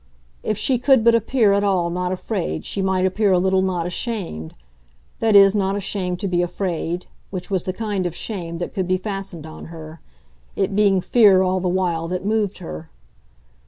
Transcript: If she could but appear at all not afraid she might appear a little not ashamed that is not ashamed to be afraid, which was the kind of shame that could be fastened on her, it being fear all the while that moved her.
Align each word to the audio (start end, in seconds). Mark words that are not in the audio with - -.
If 0.41 0.57
she 0.57 0.79
could 0.79 1.03
but 1.03 1.13
appear 1.13 1.51
at 1.53 1.63
all 1.63 1.91
not 1.91 2.11
afraid 2.11 2.65
she 2.65 2.81
might 2.81 3.05
appear 3.05 3.31
a 3.31 3.37
little 3.37 3.61
not 3.61 3.85
ashamed 3.85 4.55
that 5.19 5.35
is 5.35 5.53
not 5.53 5.75
ashamed 5.75 6.19
to 6.21 6.27
be 6.27 6.41
afraid, 6.41 7.05
which 7.29 7.51
was 7.51 7.65
the 7.65 7.71
kind 7.71 8.07
of 8.07 8.15
shame 8.15 8.57
that 8.57 8.73
could 8.73 8.87
be 8.87 8.97
fastened 8.97 9.45
on 9.45 9.65
her, 9.65 10.01
it 10.55 10.75
being 10.75 11.01
fear 11.01 11.43
all 11.43 11.59
the 11.59 11.69
while 11.69 12.07
that 12.07 12.25
moved 12.25 12.57
her. 12.57 12.89